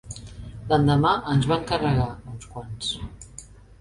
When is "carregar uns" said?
1.73-2.49